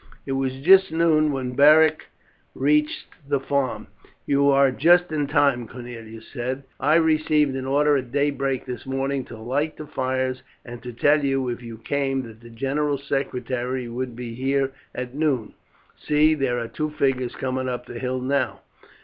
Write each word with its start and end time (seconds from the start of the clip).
It 0.25 0.31
was 0.31 0.55
just 0.55 0.91
noon 0.91 1.31
when 1.31 1.53
Beric 1.53 2.05
reached 2.55 3.05
the 3.29 3.39
farm. 3.39 3.85
"You 4.25 4.49
are 4.49 4.71
just 4.71 5.09
to 5.09 5.15
the 5.15 5.27
time," 5.31 5.67
Cornelius 5.67 6.27
said. 6.29 6.63
"I 6.79 6.95
received 6.95 7.55
an 7.55 7.67
order 7.67 7.95
at 7.95 8.11
daybreak 8.11 8.65
this 8.65 8.87
morning 8.87 9.25
to 9.25 9.37
light 9.37 9.77
the 9.77 9.85
fires 9.85 10.41
and 10.65 10.81
to 10.81 10.91
tell 10.91 11.23
you 11.23 11.49
if 11.49 11.61
you 11.61 11.77
came 11.77 12.23
that 12.23 12.41
the 12.41 12.49
general's 12.49 13.03
secretary 13.03 13.87
would 13.87 14.15
be 14.15 14.33
here 14.33 14.71
at 14.95 15.13
noon. 15.13 15.53
See, 15.99 16.33
there 16.33 16.57
are 16.57 16.67
two 16.67 16.89
figures 16.89 17.35
coming 17.35 17.69
up 17.69 17.85
the 17.85 17.99
hill 17.99 18.21
now." 18.21 18.61